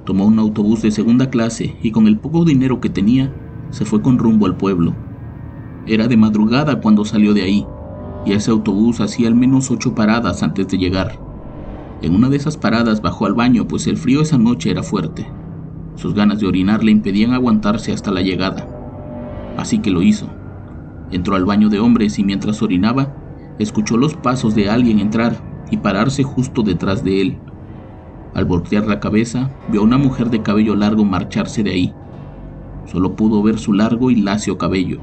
Tomó 0.05 0.27
un 0.27 0.41
autobús 0.41 0.83
de 0.83 0.91
segunda 0.91 1.31
clase 1.31 1.77
y 1.81 1.93
con 1.93 2.09
el 2.09 2.19
poco 2.19 2.45
dinero 2.45 2.81
que 2.81 2.91
tenía, 2.91 3.33
se 3.71 3.85
fue 3.85 4.03
con 4.03 4.19
rumbo 4.19 4.47
al 4.47 4.57
pueblo. 4.57 4.97
Era 5.87 6.09
de 6.09 6.17
madrugada 6.17 6.81
cuando 6.81 7.05
salió 7.05 7.35
de 7.35 7.43
ahí, 7.43 7.67
y 8.25 8.33
ese 8.33 8.50
autobús 8.50 9.00
hacía 9.00 9.29
al 9.29 9.35
menos 9.35 9.71
ocho 9.71 9.95
paradas 9.95 10.43
antes 10.43 10.69
de 10.69 10.79
llegar. 10.79 11.19
En 12.02 12.14
una 12.14 12.29
de 12.29 12.37
esas 12.37 12.57
paradas 12.57 13.00
bajó 13.00 13.26
al 13.26 13.35
baño, 13.35 13.69
pues 13.69 13.87
el 13.87 13.97
frío 13.97 14.23
esa 14.23 14.38
noche 14.38 14.71
era 14.71 14.83
fuerte. 14.83 15.26
Sus 15.95 16.14
ganas 16.14 16.41
de 16.41 16.47
orinar 16.47 16.83
le 16.83 16.91
impedían 16.91 17.33
aguantarse 17.33 17.93
hasta 17.93 18.11
la 18.11 18.23
llegada. 18.23 18.67
Así 19.57 19.79
que 19.79 19.91
lo 19.91 20.02
hizo. 20.02 20.26
Entró 21.11 21.37
al 21.37 21.45
baño 21.45 21.69
de 21.69 21.79
hombres 21.79 22.19
y 22.19 22.25
mientras 22.25 22.62
orinaba, 22.62 23.14
escuchó 23.59 23.97
los 23.97 24.14
pasos 24.14 24.55
de 24.55 24.71
alguien 24.71 24.99
entrar 24.99 25.37
y 25.71 25.76
pararse 25.76 26.23
justo 26.23 26.62
detrás 26.62 27.05
de 27.05 27.21
él. 27.21 27.38
Al 28.35 28.47
voltear 28.47 28.87
la 28.87 28.99
cabeza, 28.99 29.50
vio 29.69 29.83
a 29.83 29.85
una 29.85 29.99
mujer 29.99 30.31
de 30.31 30.43
cabello 30.43 30.75
largo 30.75 31.05
marcharse 31.05 31.62
de 31.62 31.71
ahí. 31.71 31.95
Solo 32.87 33.14
pudo 33.14 33.43
ver 33.43 33.59
su 33.59 33.73
largo 33.73 34.11
y 34.11 34.17
lacio 34.17 34.59
cabello, 34.59 34.99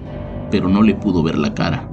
pero 0.52 0.68
no 0.68 0.82
le 0.82 0.96
pudo 0.96 1.24
ver 1.24 1.38
la 1.38 1.54
cara. 1.54 1.90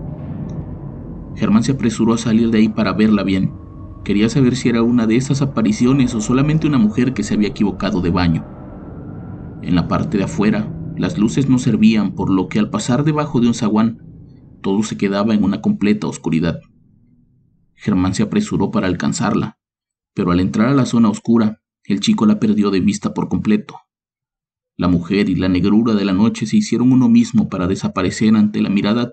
Germán 1.37 1.62
se 1.62 1.73
apresuró 1.73 2.14
a 2.14 2.19
salir 2.19 2.50
de 2.50 2.59
ahí 2.59 2.69
para 2.69 2.93
verla 2.93 3.23
bien. 3.23 3.52
Quería 4.05 4.28
saber 4.28 4.57
si 4.57 4.69
era 4.69 4.83
una 4.83 5.07
de 5.07 5.16
esas 5.16 5.43
apariciones 5.43 6.14
o 6.14 6.21
solamente 6.21 6.66
una 6.66 6.78
mujer 6.78 7.12
que 7.12 7.23
se 7.23 7.35
había 7.35 7.49
equivocado 7.49 8.00
de 8.00 8.11
baño. 8.11 8.47
En 9.62 9.75
la 9.75 9.88
parte 9.88 10.16
de 10.16 10.25
afuera, 10.25 10.73
las 10.97 11.19
luces 11.19 11.49
no 11.49 11.59
servían, 11.59 12.14
por 12.14 12.31
lo 12.31 12.49
que 12.49 12.59
al 12.59 12.71
pasar 12.71 13.05
debajo 13.05 13.40
de 13.40 13.49
un 13.49 13.55
zaguán, 13.55 14.02
todo 14.62 14.83
se 14.83 14.97
quedaba 14.97 15.35
en 15.35 15.45
una 15.45 15.61
completa 15.61 16.07
oscuridad. 16.07 16.61
Germán 17.75 18.14
se 18.14 18.23
apresuró 18.23 18.71
para 18.71 18.87
alcanzarla, 18.87 19.59
pero 20.14 20.31
al 20.31 20.40
entrar 20.40 20.69
a 20.69 20.75
la 20.75 20.87
zona 20.87 21.11
oscura, 21.11 21.61
el 21.85 22.00
chico 22.00 22.26
la 22.26 22.40
perdió 22.40 22.71
de 22.71 22.81
vista 22.81 23.12
por 23.12 23.28
completo. 23.28 23.76
La 24.78 24.88
mujer 24.88 25.28
y 25.28 25.37
la 25.37 25.49
negrura 25.49 25.95
de 25.95 26.05
la 26.05 26.12
noche 26.12 26.47
se 26.47 26.57
hicieron 26.57 26.93
uno 26.93 27.09
mismo 27.09 27.49
para 27.49 27.66
desaparecer 27.66 28.35
ante 28.35 28.61
la 28.61 28.71
mirada. 28.71 29.12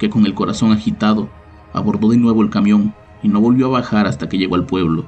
que 0.00 0.08
con 0.08 0.24
el 0.24 0.34
corazón 0.34 0.72
agitado 0.72 1.28
abordó 1.74 2.08
de 2.08 2.16
nuevo 2.16 2.42
el 2.42 2.48
camión 2.48 2.94
y 3.22 3.28
no 3.28 3.38
volvió 3.38 3.66
a 3.66 3.80
bajar 3.80 4.06
hasta 4.06 4.30
que 4.30 4.38
llegó 4.38 4.54
al 4.54 4.64
pueblo. 4.64 5.04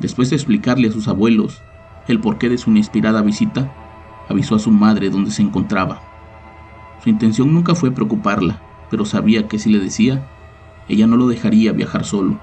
Después 0.00 0.30
de 0.30 0.36
explicarle 0.36 0.88
a 0.88 0.92
sus 0.92 1.06
abuelos 1.06 1.62
el 2.08 2.20
porqué 2.20 2.48
de 2.48 2.58
su 2.58 2.70
inesperada 2.70 3.22
visita, 3.22 3.72
avisó 4.28 4.56
a 4.56 4.58
su 4.58 4.72
madre 4.72 5.10
dónde 5.10 5.30
se 5.30 5.42
encontraba. 5.42 6.02
Su 7.04 7.08
intención 7.08 7.54
nunca 7.54 7.76
fue 7.76 7.92
preocuparla, 7.92 8.60
pero 8.90 9.04
sabía 9.04 9.46
que 9.46 9.60
si 9.60 9.70
le 9.70 9.78
decía, 9.78 10.26
ella 10.88 11.06
no 11.06 11.16
lo 11.16 11.28
dejaría 11.28 11.72
viajar 11.72 12.04
solo. 12.04 12.40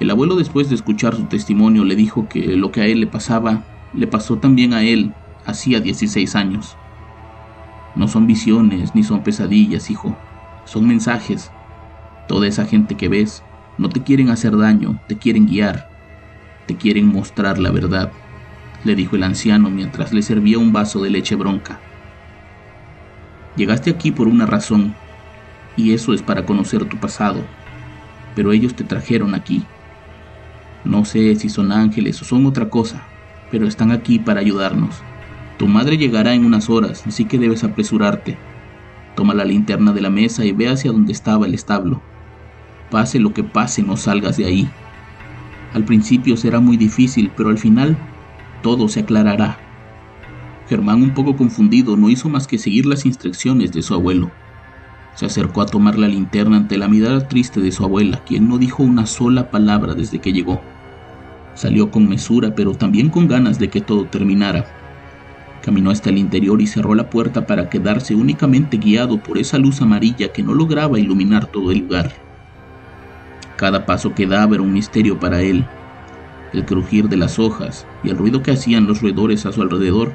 El 0.00 0.10
abuelo 0.10 0.34
después 0.36 0.70
de 0.70 0.76
escuchar 0.76 1.14
su 1.14 1.24
testimonio 1.24 1.84
le 1.84 1.94
dijo 1.94 2.26
que 2.26 2.56
lo 2.56 2.72
que 2.72 2.80
a 2.80 2.86
él 2.86 3.00
le 3.00 3.06
pasaba, 3.06 3.64
le 3.92 4.06
pasó 4.06 4.38
también 4.38 4.72
a 4.72 4.82
él 4.82 5.12
hacía 5.44 5.80
16 5.80 6.34
años. 6.36 6.78
No 7.94 8.08
son 8.08 8.26
visiones 8.26 8.94
ni 8.94 9.02
son 9.02 9.22
pesadillas, 9.22 9.90
hijo. 9.90 10.18
Son 10.64 10.86
mensajes. 10.86 11.50
Toda 12.26 12.46
esa 12.46 12.64
gente 12.64 12.96
que 12.96 13.08
ves 13.08 13.42
no 13.76 13.88
te 13.88 14.02
quieren 14.02 14.28
hacer 14.28 14.56
daño, 14.56 15.00
te 15.08 15.18
quieren 15.18 15.46
guiar, 15.46 15.86
te 16.66 16.76
quieren 16.76 17.06
mostrar 17.06 17.58
la 17.58 17.70
verdad, 17.70 18.12
le 18.84 18.94
dijo 18.94 19.16
el 19.16 19.22
anciano 19.22 19.70
mientras 19.70 20.12
le 20.12 20.22
servía 20.22 20.58
un 20.58 20.72
vaso 20.72 21.02
de 21.02 21.10
leche 21.10 21.34
bronca. 21.34 21.80
Llegaste 23.56 23.90
aquí 23.90 24.12
por 24.12 24.28
una 24.28 24.46
razón, 24.46 24.94
y 25.76 25.92
eso 25.92 26.12
es 26.12 26.22
para 26.22 26.44
conocer 26.44 26.84
tu 26.84 26.98
pasado, 26.98 27.48
pero 28.34 28.52
ellos 28.52 28.76
te 28.76 28.84
trajeron 28.84 29.34
aquí. 29.34 29.66
No 30.84 31.04
sé 31.04 31.34
si 31.36 31.48
son 31.48 31.72
ángeles 31.72 32.20
o 32.22 32.24
son 32.24 32.46
otra 32.46 32.68
cosa, 32.68 33.08
pero 33.50 33.66
están 33.66 33.90
aquí 33.90 34.18
para 34.18 34.40
ayudarnos. 34.40 35.09
Tu 35.60 35.68
madre 35.68 35.98
llegará 35.98 36.32
en 36.32 36.46
unas 36.46 36.70
horas, 36.70 37.06
así 37.06 37.26
que 37.26 37.38
debes 37.38 37.64
apresurarte. 37.64 38.38
Toma 39.14 39.34
la 39.34 39.44
linterna 39.44 39.92
de 39.92 40.00
la 40.00 40.08
mesa 40.08 40.46
y 40.46 40.52
ve 40.52 40.70
hacia 40.70 40.90
donde 40.90 41.12
estaba 41.12 41.44
el 41.44 41.52
establo. 41.52 42.00
Pase 42.90 43.18
lo 43.18 43.34
que 43.34 43.44
pase, 43.44 43.82
no 43.82 43.98
salgas 43.98 44.38
de 44.38 44.46
ahí. 44.46 44.70
Al 45.74 45.84
principio 45.84 46.38
será 46.38 46.60
muy 46.60 46.78
difícil, 46.78 47.30
pero 47.36 47.50
al 47.50 47.58
final 47.58 47.98
todo 48.62 48.88
se 48.88 49.00
aclarará. 49.00 49.58
Germán, 50.66 51.02
un 51.02 51.12
poco 51.12 51.36
confundido, 51.36 51.94
no 51.94 52.08
hizo 52.08 52.30
más 52.30 52.46
que 52.46 52.56
seguir 52.56 52.86
las 52.86 53.04
instrucciones 53.04 53.70
de 53.70 53.82
su 53.82 53.92
abuelo. 53.92 54.30
Se 55.14 55.26
acercó 55.26 55.60
a 55.60 55.66
tomar 55.66 55.98
la 55.98 56.08
linterna 56.08 56.56
ante 56.56 56.78
la 56.78 56.88
mirada 56.88 57.28
triste 57.28 57.60
de 57.60 57.70
su 57.70 57.84
abuela, 57.84 58.24
quien 58.24 58.48
no 58.48 58.56
dijo 58.56 58.82
una 58.82 59.04
sola 59.04 59.50
palabra 59.50 59.92
desde 59.92 60.20
que 60.20 60.32
llegó. 60.32 60.62
Salió 61.52 61.90
con 61.90 62.08
mesura, 62.08 62.54
pero 62.54 62.72
también 62.72 63.10
con 63.10 63.28
ganas 63.28 63.58
de 63.58 63.68
que 63.68 63.82
todo 63.82 64.06
terminara. 64.06 64.79
Caminó 65.62 65.90
hasta 65.90 66.08
el 66.08 66.18
interior 66.18 66.62
y 66.62 66.66
cerró 66.66 66.94
la 66.94 67.10
puerta 67.10 67.46
para 67.46 67.68
quedarse 67.68 68.14
únicamente 68.14 68.78
guiado 68.78 69.18
por 69.18 69.36
esa 69.36 69.58
luz 69.58 69.82
amarilla 69.82 70.32
que 70.32 70.42
no 70.42 70.54
lograba 70.54 70.98
iluminar 70.98 71.46
todo 71.46 71.70
el 71.70 71.80
lugar. 71.80 72.12
Cada 73.56 73.84
paso 73.84 74.14
que 74.14 74.26
daba 74.26 74.54
era 74.54 74.62
un 74.62 74.72
misterio 74.72 75.18
para 75.18 75.42
él. 75.42 75.66
El 76.54 76.64
crujir 76.64 77.08
de 77.08 77.18
las 77.18 77.38
hojas 77.38 77.86
y 78.02 78.08
el 78.08 78.16
ruido 78.16 78.42
que 78.42 78.52
hacían 78.52 78.86
los 78.86 79.02
roedores 79.02 79.44
a 79.44 79.52
su 79.52 79.60
alrededor 79.60 80.14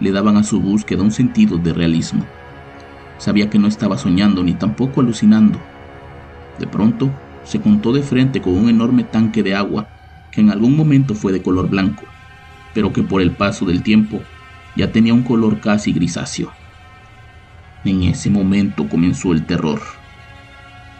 le 0.00 0.12
daban 0.12 0.38
a 0.38 0.44
su 0.44 0.60
búsqueda 0.60 1.02
un 1.02 1.12
sentido 1.12 1.58
de 1.58 1.74
realismo. 1.74 2.24
Sabía 3.18 3.50
que 3.50 3.58
no 3.58 3.68
estaba 3.68 3.98
soñando 3.98 4.42
ni 4.42 4.54
tampoco 4.54 5.02
alucinando. 5.02 5.60
De 6.58 6.66
pronto, 6.66 7.10
se 7.44 7.60
contó 7.60 7.92
de 7.92 8.02
frente 8.02 8.40
con 8.40 8.54
un 8.54 8.70
enorme 8.70 9.04
tanque 9.04 9.42
de 9.42 9.54
agua 9.54 9.88
que 10.32 10.40
en 10.40 10.50
algún 10.50 10.74
momento 10.74 11.14
fue 11.14 11.32
de 11.32 11.42
color 11.42 11.68
blanco, 11.68 12.04
pero 12.74 12.92
que 12.92 13.02
por 13.02 13.20
el 13.20 13.30
paso 13.30 13.66
del 13.66 13.82
tiempo 13.82 14.22
ya 14.76 14.92
tenía 14.92 15.14
un 15.14 15.22
color 15.22 15.60
casi 15.60 15.92
grisáceo. 15.92 16.52
En 17.84 18.02
ese 18.02 18.30
momento 18.30 18.88
comenzó 18.88 19.32
el 19.32 19.46
terror. 19.46 19.80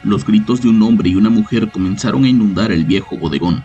Los 0.03 0.25
gritos 0.25 0.63
de 0.63 0.69
un 0.69 0.83
hombre 0.83 1.11
y 1.11 1.17
una 1.17 1.31
mujer 1.31 1.71
comenzaron 1.71 2.25
a 2.25 2.29
inundar 2.29 2.73
el 2.73 2.85
viejo 2.85 3.17
bodegón. 3.17 3.65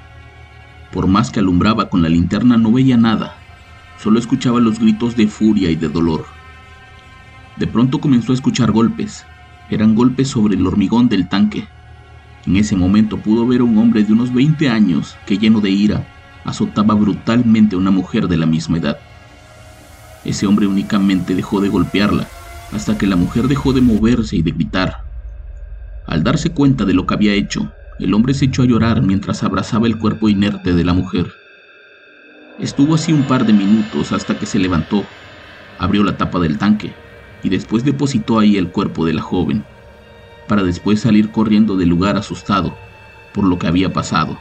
Por 0.91 1.07
más 1.07 1.31
que 1.31 1.39
alumbraba 1.39 1.89
con 1.89 2.01
la 2.01 2.09
linterna 2.09 2.57
no 2.57 2.71
veía 2.71 2.97
nada, 2.97 3.35
solo 3.97 4.19
escuchaba 4.19 4.59
los 4.59 4.79
gritos 4.79 5.15
de 5.15 5.27
furia 5.27 5.69
y 5.69 5.75
de 5.75 5.87
dolor. 5.87 6.25
De 7.57 7.67
pronto 7.67 7.99
comenzó 7.99 8.31
a 8.31 8.35
escuchar 8.35 8.71
golpes. 8.71 9.25
Eran 9.69 9.95
golpes 9.95 10.29
sobre 10.29 10.55
el 10.55 10.65
hormigón 10.65 11.07
del 11.07 11.29
tanque. 11.29 11.67
En 12.45 12.55
ese 12.55 12.75
momento 12.75 13.17
pudo 13.17 13.45
ver 13.45 13.61
a 13.61 13.65
un 13.65 13.77
hombre 13.77 14.03
de 14.03 14.11
unos 14.11 14.33
20 14.33 14.67
años 14.67 15.15
que 15.25 15.37
lleno 15.37 15.61
de 15.61 15.69
ira 15.69 16.07
azotaba 16.43 16.95
brutalmente 16.95 17.75
a 17.75 17.79
una 17.79 17.91
mujer 17.91 18.27
de 18.27 18.37
la 18.37 18.47
misma 18.47 18.79
edad. 18.79 18.97
Ese 20.23 20.45
hombre 20.45 20.67
únicamente 20.67 21.33
dejó 21.35 21.61
de 21.61 21.69
golpearla 21.69 22.29
hasta 22.71 22.97
que 22.97 23.07
la 23.07 23.15
mujer 23.15 23.47
dejó 23.47 23.73
de 23.73 23.81
moverse 23.81 24.37
y 24.37 24.41
de 24.41 24.51
gritar. 24.51 24.97
Al 26.05 26.23
darse 26.23 26.51
cuenta 26.51 26.85
de 26.85 26.93
lo 26.93 27.05
que 27.05 27.13
había 27.13 27.33
hecho, 27.33 27.73
el 27.99 28.13
hombre 28.13 28.33
se 28.33 28.45
echó 28.45 28.61
a 28.61 28.65
llorar 28.65 29.01
mientras 29.01 29.43
abrazaba 29.43 29.87
el 29.87 29.97
cuerpo 29.97 30.29
inerte 30.29 30.73
de 30.73 30.83
la 30.83 30.93
mujer. 30.93 31.31
Estuvo 32.59 32.95
así 32.95 33.11
un 33.11 33.27
par 33.27 33.45
de 33.45 33.53
minutos 33.53 34.11
hasta 34.11 34.37
que 34.37 34.45
se 34.45 34.59
levantó, 34.59 35.05
abrió 35.79 36.03
la 36.03 36.17
tapa 36.17 36.39
del 36.39 36.57
tanque 36.57 36.93
y 37.43 37.49
después 37.49 37.83
depositó 37.83 38.39
ahí 38.39 38.57
el 38.57 38.71
cuerpo 38.71 39.05
de 39.05 39.13
la 39.13 39.21
joven, 39.21 39.65
para 40.47 40.63
después 40.63 41.01
salir 41.01 41.31
corriendo 41.31 41.75
del 41.75 41.89
lugar 41.89 42.17
asustado 42.17 42.77
por 43.33 43.45
lo 43.45 43.57
que 43.57 43.67
había 43.67 43.91
pasado. 43.91 44.37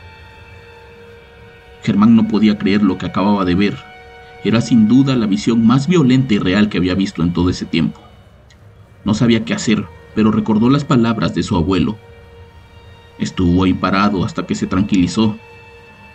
Germán 1.82 2.14
no 2.14 2.28
podía 2.28 2.58
creer 2.58 2.82
lo 2.82 2.98
que 2.98 3.06
acababa 3.06 3.44
de 3.44 3.54
ver 3.54 3.76
era 4.44 4.60
sin 4.60 4.88
duda 4.88 5.16
la 5.16 5.26
visión 5.26 5.66
más 5.66 5.86
violenta 5.86 6.34
y 6.34 6.38
real 6.38 6.68
que 6.68 6.78
había 6.78 6.94
visto 6.94 7.22
en 7.22 7.32
todo 7.32 7.50
ese 7.50 7.66
tiempo. 7.66 8.00
No 9.04 9.14
sabía 9.14 9.44
qué 9.44 9.54
hacer, 9.54 9.84
pero 10.14 10.30
recordó 10.30 10.70
las 10.70 10.84
palabras 10.84 11.34
de 11.34 11.42
su 11.42 11.56
abuelo, 11.56 11.96
Estuvo 13.20 13.64
ahí 13.64 13.74
parado 13.74 14.24
hasta 14.24 14.46
que 14.46 14.54
se 14.54 14.66
tranquilizó. 14.66 15.36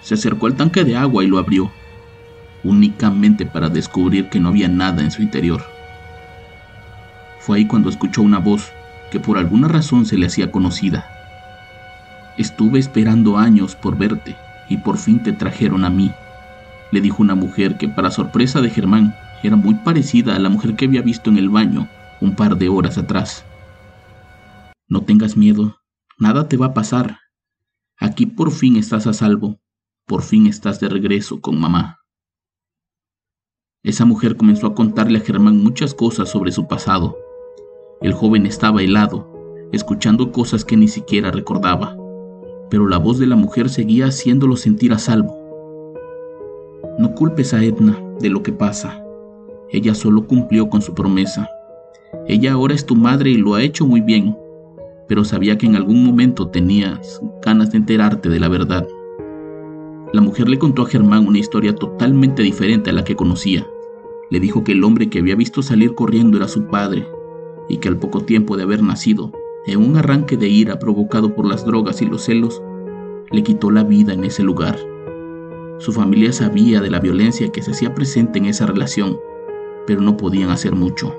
Se 0.01 0.15
acercó 0.15 0.47
al 0.47 0.55
tanque 0.55 0.83
de 0.83 0.97
agua 0.97 1.23
y 1.23 1.27
lo 1.27 1.37
abrió, 1.37 1.71
únicamente 2.63 3.45
para 3.45 3.69
descubrir 3.69 4.29
que 4.29 4.39
no 4.39 4.49
había 4.49 4.67
nada 4.67 5.03
en 5.03 5.11
su 5.11 5.21
interior. 5.21 5.63
Fue 7.39 7.57
ahí 7.57 7.67
cuando 7.67 7.89
escuchó 7.89 8.23
una 8.23 8.39
voz 8.39 8.71
que 9.11 9.19
por 9.19 9.37
alguna 9.37 9.67
razón 9.67 10.07
se 10.07 10.17
le 10.17 10.25
hacía 10.25 10.51
conocida. 10.51 11.07
Estuve 12.39 12.79
esperando 12.79 13.37
años 13.37 13.75
por 13.75 13.95
verte 13.95 14.35
y 14.67 14.77
por 14.77 14.97
fin 14.97 15.19
te 15.19 15.31
trajeron 15.31 15.85
a 15.85 15.91
mí, 15.91 16.11
le 16.95 17.01
dijo 17.01 17.21
una 17.21 17.35
mujer 17.35 17.77
que 17.77 17.89
para 17.89 18.09
sorpresa 18.09 18.61
de 18.61 18.69
Germán 18.69 19.13
era 19.43 19.57
muy 19.57 19.75
parecida 19.75 20.33
a 20.33 20.39
la 20.39 20.47
mujer 20.47 20.77
que 20.77 20.85
había 20.85 21.01
visto 21.01 21.29
en 21.29 21.37
el 21.37 21.49
baño 21.49 21.89
un 22.21 22.37
par 22.37 22.57
de 22.57 22.69
horas 22.69 22.97
atrás. 22.97 23.45
No 24.87 25.03
tengas 25.03 25.35
miedo, 25.35 25.75
nada 26.17 26.47
te 26.47 26.55
va 26.55 26.67
a 26.67 26.73
pasar. 26.73 27.19
Aquí 27.97 28.25
por 28.25 28.51
fin 28.51 28.77
estás 28.77 29.07
a 29.07 29.13
salvo, 29.13 29.59
por 30.05 30.23
fin 30.23 30.47
estás 30.47 30.79
de 30.79 30.87
regreso 30.87 31.41
con 31.41 31.59
mamá. 31.59 31.99
Esa 33.83 34.05
mujer 34.05 34.37
comenzó 34.37 34.67
a 34.67 34.73
contarle 34.73 35.19
a 35.19 35.21
Germán 35.21 35.61
muchas 35.61 35.93
cosas 35.93 36.29
sobre 36.29 36.53
su 36.53 36.65
pasado. 36.65 37.17
El 38.01 38.13
joven 38.13 38.45
estaba 38.45 38.81
helado, 38.81 39.29
escuchando 39.73 40.31
cosas 40.31 40.63
que 40.63 40.77
ni 40.77 40.87
siquiera 40.87 41.29
recordaba, 41.29 41.97
pero 42.69 42.87
la 42.87 42.99
voz 42.99 43.19
de 43.19 43.27
la 43.27 43.35
mujer 43.35 43.69
seguía 43.69 44.05
haciéndolo 44.05 44.55
sentir 44.55 44.93
a 44.93 44.97
salvo. 44.97 45.44
Culpes 47.15 47.53
a 47.53 47.63
Edna 47.63 47.97
de 48.19 48.29
lo 48.29 48.43
que 48.43 48.51
pasa. 48.51 49.01
Ella 49.71 49.95
solo 49.95 50.27
cumplió 50.27 50.69
con 50.69 50.81
su 50.81 50.93
promesa. 50.93 51.49
Ella 52.27 52.53
ahora 52.53 52.75
es 52.75 52.85
tu 52.85 52.95
madre 52.95 53.29
y 53.31 53.37
lo 53.37 53.55
ha 53.55 53.63
hecho 53.63 53.85
muy 53.85 54.01
bien, 54.01 54.37
pero 55.07 55.23
sabía 55.23 55.57
que 55.57 55.65
en 55.65 55.75
algún 55.75 56.03
momento 56.03 56.49
tenías 56.49 57.21
ganas 57.41 57.71
de 57.71 57.77
enterarte 57.77 58.29
de 58.29 58.39
la 58.39 58.49
verdad. 58.49 58.87
La 60.11 60.21
mujer 60.21 60.49
le 60.49 60.59
contó 60.59 60.81
a 60.81 60.87
Germán 60.87 61.25
una 61.27 61.39
historia 61.39 61.73
totalmente 61.73 62.43
diferente 62.43 62.89
a 62.89 62.93
la 62.93 63.03
que 63.03 63.15
conocía. 63.15 63.65
Le 64.29 64.39
dijo 64.39 64.63
que 64.63 64.73
el 64.73 64.83
hombre 64.83 65.09
que 65.09 65.19
había 65.19 65.35
visto 65.35 65.61
salir 65.61 65.95
corriendo 65.95 66.37
era 66.37 66.47
su 66.47 66.67
padre 66.67 67.07
y 67.69 67.77
que 67.77 67.87
al 67.87 67.97
poco 67.97 68.21
tiempo 68.21 68.57
de 68.57 68.63
haber 68.63 68.83
nacido, 68.83 69.31
en 69.65 69.79
un 69.79 69.97
arranque 69.97 70.37
de 70.37 70.49
ira 70.49 70.79
provocado 70.79 71.33
por 71.33 71.47
las 71.47 71.65
drogas 71.65 72.01
y 72.01 72.05
los 72.05 72.23
celos, 72.23 72.61
le 73.31 73.41
quitó 73.41 73.71
la 73.71 73.83
vida 73.83 74.13
en 74.13 74.25
ese 74.25 74.43
lugar. 74.43 74.77
Su 75.77 75.91
familia 75.91 76.31
sabía 76.31 76.79
de 76.79 76.89
la 76.89 76.99
violencia 76.99 77.51
que 77.51 77.61
se 77.61 77.71
hacía 77.71 77.93
presente 77.93 78.39
en 78.39 78.45
esa 78.45 78.65
relación, 78.65 79.17
pero 79.85 80.01
no 80.01 80.15
podían 80.15 80.49
hacer 80.49 80.73
mucho, 80.73 81.13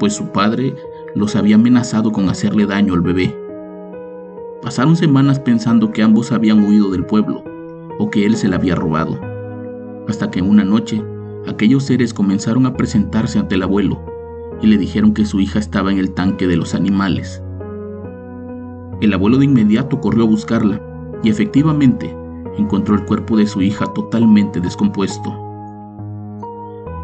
pues 0.00 0.14
su 0.14 0.32
padre 0.32 0.74
los 1.14 1.36
había 1.36 1.54
amenazado 1.54 2.10
con 2.10 2.28
hacerle 2.28 2.66
daño 2.66 2.94
al 2.94 3.00
bebé. 3.00 3.36
Pasaron 4.60 4.96
semanas 4.96 5.38
pensando 5.38 5.92
que 5.92 6.02
ambos 6.02 6.32
habían 6.32 6.64
huido 6.64 6.90
del 6.90 7.06
pueblo 7.06 7.44
o 7.98 8.10
que 8.10 8.26
él 8.26 8.36
se 8.36 8.48
la 8.48 8.56
había 8.56 8.74
robado, 8.74 9.18
hasta 10.08 10.30
que 10.30 10.42
una 10.42 10.64
noche 10.64 11.02
aquellos 11.46 11.84
seres 11.84 12.12
comenzaron 12.12 12.66
a 12.66 12.76
presentarse 12.76 13.38
ante 13.38 13.54
el 13.54 13.62
abuelo 13.62 14.00
y 14.60 14.66
le 14.66 14.78
dijeron 14.78 15.14
que 15.14 15.26
su 15.26 15.40
hija 15.40 15.60
estaba 15.60 15.92
en 15.92 15.98
el 15.98 16.12
tanque 16.12 16.48
de 16.48 16.56
los 16.56 16.74
animales. 16.74 17.40
El 19.00 19.12
abuelo 19.12 19.38
de 19.38 19.44
inmediato 19.44 20.00
corrió 20.00 20.24
a 20.24 20.28
buscarla 20.28 20.80
y 21.22 21.30
efectivamente 21.30 22.16
encontró 22.58 22.94
el 22.94 23.04
cuerpo 23.04 23.36
de 23.36 23.46
su 23.46 23.62
hija 23.62 23.86
totalmente 23.94 24.60
descompuesto. 24.60 25.30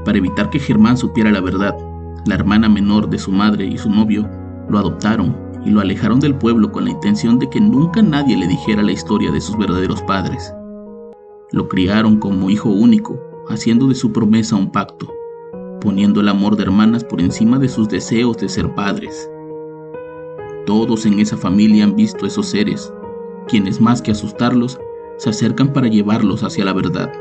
Para 0.04 0.18
evitar 0.18 0.50
que 0.50 0.58
Germán 0.58 0.96
supiera 0.96 1.30
la 1.30 1.40
verdad, 1.40 1.76
la 2.26 2.34
hermana 2.34 2.68
menor 2.68 3.08
de 3.08 3.18
su 3.18 3.30
madre 3.30 3.66
y 3.66 3.78
su 3.78 3.90
novio 3.90 4.28
lo 4.68 4.78
adoptaron 4.78 5.36
y 5.64 5.70
lo 5.70 5.80
alejaron 5.80 6.20
del 6.20 6.34
pueblo 6.34 6.70
con 6.70 6.84
la 6.84 6.90
intención 6.90 7.38
de 7.38 7.48
que 7.50 7.60
nunca 7.60 8.02
nadie 8.02 8.36
le 8.36 8.46
dijera 8.46 8.82
la 8.82 8.92
historia 8.92 9.30
de 9.30 9.40
sus 9.40 9.56
verdaderos 9.56 10.02
padres. 10.02 10.52
Lo 11.50 11.68
criaron 11.68 12.18
como 12.18 12.50
hijo 12.50 12.68
único, 12.68 13.18
haciendo 13.48 13.86
de 13.88 13.94
su 13.94 14.12
promesa 14.12 14.56
un 14.56 14.70
pacto, 14.70 15.12
poniendo 15.80 16.20
el 16.20 16.28
amor 16.28 16.56
de 16.56 16.64
hermanas 16.64 17.04
por 17.04 17.20
encima 17.20 17.58
de 17.58 17.68
sus 17.68 17.88
deseos 17.88 18.36
de 18.36 18.48
ser 18.48 18.74
padres. 18.74 19.30
Todos 20.66 21.06
en 21.06 21.18
esa 21.18 21.36
familia 21.36 21.84
han 21.84 21.96
visto 21.96 22.26
esos 22.26 22.46
seres, 22.46 22.92
quienes 23.48 23.80
más 23.80 24.02
que 24.02 24.10
asustarlos, 24.10 24.78
se 25.18 25.30
acercan 25.30 25.72
para 25.72 25.88
llevarlos 25.88 26.42
hacia 26.42 26.64
la 26.64 26.72
verdad. 26.72 27.12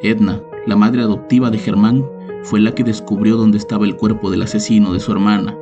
Edna, 0.00 0.40
la 0.66 0.76
madre 0.76 1.02
adoptiva 1.02 1.50
de 1.50 1.58
Germán, 1.58 2.04
fue 2.44 2.60
la 2.60 2.74
que 2.74 2.84
descubrió 2.84 3.36
dónde 3.36 3.58
estaba 3.58 3.84
el 3.84 3.96
cuerpo 3.96 4.30
del 4.30 4.42
asesino 4.42 4.92
de 4.92 5.00
su 5.00 5.12
hermana, 5.12 5.56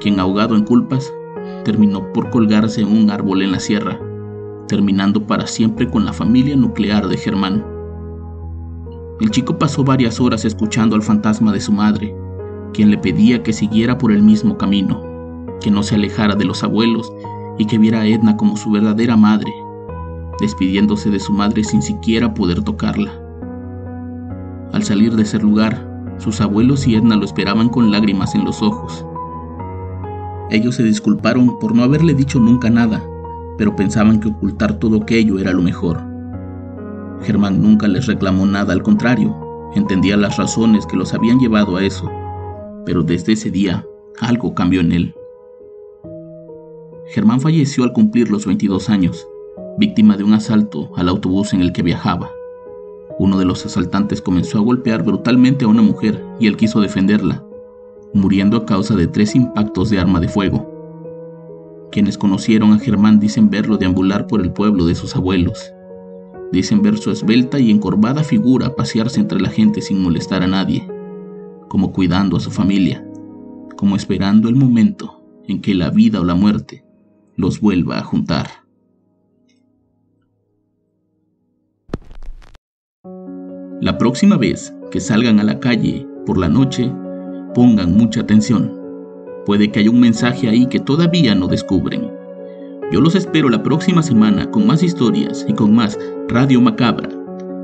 quien 0.00 0.18
ahogado 0.18 0.56
en 0.56 0.64
culpas, 0.64 1.12
terminó 1.64 2.12
por 2.12 2.30
colgarse 2.30 2.80
en 2.80 2.88
un 2.88 3.10
árbol 3.10 3.42
en 3.42 3.52
la 3.52 3.60
sierra, 3.60 4.00
terminando 4.68 5.26
para 5.26 5.46
siempre 5.46 5.88
con 5.88 6.04
la 6.04 6.12
familia 6.12 6.56
nuclear 6.56 7.06
de 7.08 7.16
Germán. 7.16 7.64
El 9.20 9.30
chico 9.30 9.58
pasó 9.58 9.84
varias 9.84 10.20
horas 10.20 10.44
escuchando 10.44 10.96
al 10.96 11.02
fantasma 11.02 11.52
de 11.52 11.60
su 11.60 11.72
madre, 11.72 12.14
quien 12.72 12.90
le 12.90 12.98
pedía 12.98 13.42
que 13.42 13.52
siguiera 13.52 13.98
por 13.98 14.12
el 14.12 14.22
mismo 14.22 14.56
camino, 14.56 15.02
que 15.60 15.70
no 15.70 15.82
se 15.82 15.96
alejara 15.96 16.34
de 16.34 16.44
los 16.44 16.64
abuelos 16.64 17.12
y 17.58 17.66
que 17.66 17.78
viera 17.78 18.00
a 18.00 18.06
Edna 18.06 18.36
como 18.36 18.56
su 18.56 18.70
verdadera 18.70 19.16
madre, 19.16 19.52
despidiéndose 20.40 21.10
de 21.10 21.20
su 21.20 21.32
madre 21.32 21.64
sin 21.64 21.82
siquiera 21.82 22.34
poder 22.34 22.62
tocarla. 22.62 23.12
Al 24.72 24.82
salir 24.82 25.14
de 25.14 25.22
ese 25.22 25.38
lugar, 25.38 25.88
sus 26.18 26.40
abuelos 26.40 26.86
y 26.86 26.94
Edna 26.94 27.16
lo 27.16 27.24
esperaban 27.24 27.68
con 27.68 27.90
lágrimas 27.90 28.34
en 28.34 28.44
los 28.44 28.62
ojos. 28.62 29.04
Ellos 30.50 30.76
se 30.76 30.82
disculparon 30.82 31.58
por 31.58 31.74
no 31.74 31.82
haberle 31.82 32.14
dicho 32.14 32.38
nunca 32.38 32.70
nada, 32.70 33.02
pero 33.58 33.76
pensaban 33.76 34.20
que 34.20 34.28
ocultar 34.28 34.78
todo 34.78 35.02
aquello 35.02 35.38
era 35.38 35.52
lo 35.52 35.62
mejor. 35.62 36.00
Germán 37.22 37.62
nunca 37.62 37.88
les 37.88 38.06
reclamó 38.06 38.46
nada, 38.46 38.72
al 38.72 38.82
contrario, 38.82 39.34
entendía 39.74 40.16
las 40.16 40.36
razones 40.36 40.86
que 40.86 40.96
los 40.96 41.14
habían 41.14 41.38
llevado 41.38 41.76
a 41.76 41.84
eso, 41.84 42.10
pero 42.84 43.02
desde 43.02 43.32
ese 43.32 43.50
día 43.50 43.86
algo 44.20 44.54
cambió 44.54 44.80
en 44.80 44.92
él. 44.92 45.14
Germán 47.08 47.40
falleció 47.40 47.84
al 47.84 47.92
cumplir 47.92 48.30
los 48.30 48.46
22 48.46 48.88
años, 48.88 49.26
víctima 49.78 50.16
de 50.16 50.24
un 50.24 50.34
asalto 50.34 50.90
al 50.96 51.08
autobús 51.08 51.52
en 51.52 51.62
el 51.62 51.72
que 51.72 51.82
viajaba. 51.82 52.30
Uno 53.18 53.38
de 53.38 53.44
los 53.44 53.64
asaltantes 53.64 54.20
comenzó 54.20 54.58
a 54.58 54.62
golpear 54.62 55.02
brutalmente 55.02 55.64
a 55.64 55.68
una 55.68 55.82
mujer 55.82 56.24
y 56.40 56.46
él 56.46 56.56
quiso 56.56 56.80
defenderla, 56.80 57.44
muriendo 58.14 58.56
a 58.56 58.66
causa 58.66 58.94
de 58.96 59.06
tres 59.06 59.34
impactos 59.34 59.90
de 59.90 59.98
arma 59.98 60.20
de 60.20 60.28
fuego. 60.28 60.68
Quienes 61.90 62.16
conocieron 62.16 62.72
a 62.72 62.78
Germán 62.78 63.20
dicen 63.20 63.50
verlo 63.50 63.76
deambular 63.76 64.26
por 64.26 64.40
el 64.40 64.52
pueblo 64.52 64.86
de 64.86 64.94
sus 64.94 65.14
abuelos. 65.14 65.72
Dicen 66.50 66.82
ver 66.82 66.98
su 66.98 67.10
esbelta 67.10 67.58
y 67.58 67.70
encorvada 67.70 68.24
figura 68.24 68.74
pasearse 68.74 69.20
entre 69.20 69.40
la 69.40 69.50
gente 69.50 69.80
sin 69.80 70.02
molestar 70.02 70.42
a 70.42 70.46
nadie, 70.46 70.88
como 71.68 71.92
cuidando 71.92 72.36
a 72.36 72.40
su 72.40 72.50
familia, 72.50 73.06
como 73.76 73.96
esperando 73.96 74.48
el 74.48 74.56
momento 74.56 75.22
en 75.48 75.60
que 75.60 75.74
la 75.74 75.90
vida 75.90 76.20
o 76.20 76.24
la 76.24 76.34
muerte 76.34 76.84
los 77.36 77.60
vuelva 77.60 77.98
a 77.98 78.04
juntar. 78.04 78.61
La 83.82 83.98
próxima 83.98 84.36
vez 84.36 84.72
que 84.92 85.00
salgan 85.00 85.40
a 85.40 85.42
la 85.42 85.58
calle 85.58 86.06
por 86.24 86.38
la 86.38 86.48
noche, 86.48 86.88
pongan 87.52 87.96
mucha 87.96 88.20
atención. 88.20 88.72
Puede 89.44 89.72
que 89.72 89.80
haya 89.80 89.90
un 89.90 89.98
mensaje 89.98 90.48
ahí 90.48 90.66
que 90.66 90.78
todavía 90.78 91.34
no 91.34 91.48
descubren. 91.48 92.08
Yo 92.92 93.00
los 93.00 93.16
espero 93.16 93.48
la 93.48 93.64
próxima 93.64 94.00
semana 94.04 94.48
con 94.52 94.68
más 94.68 94.84
historias 94.84 95.44
y 95.48 95.54
con 95.54 95.74
más 95.74 95.98
Radio 96.28 96.60
Macabra. 96.60 97.08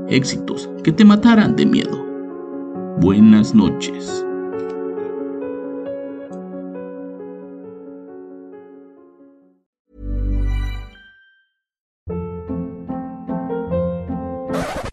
Éxitos 0.09 0.69
que 0.83 0.91
te 0.91 1.05
matarán 1.05 1.55
de 1.55 1.65
miedo. 1.65 2.05
Buenas 2.99 3.55
noches. 3.55 4.25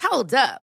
Hold 0.09 0.33
up. 0.33 0.66